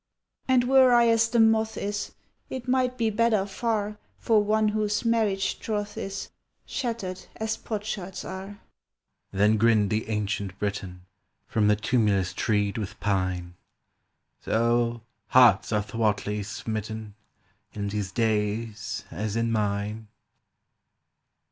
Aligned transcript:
"And 0.47 0.63
were 0.63 0.91
I 0.93 1.09
as 1.09 1.29
the 1.29 1.39
moth 1.39 1.77
is 1.77 2.13
It 2.49 2.67
might 2.67 2.97
be 2.97 3.11
better 3.11 3.45
far 3.45 3.99
For 4.17 4.43
one 4.43 4.69
whose 4.69 5.05
marriage 5.05 5.59
troth 5.59 5.95
is 5.95 6.31
Shattered 6.65 7.27
as 7.35 7.55
potsherds 7.55 8.25
are!" 8.25 8.57
Then 9.31 9.57
grinned 9.57 9.91
the 9.91 10.09
Ancient 10.09 10.57
Briton 10.57 11.05
From 11.45 11.67
the 11.67 11.75
tumulus 11.75 12.33
treed 12.33 12.79
with 12.79 12.99
pine: 12.99 13.53
"So, 14.43 15.01
hearts 15.27 15.71
are 15.71 15.83
thwartly 15.83 16.41
smitten 16.41 17.13
In 17.73 17.89
these 17.89 18.11
days 18.11 19.03
as 19.11 19.35
in 19.35 19.51
mine!" 19.51 20.07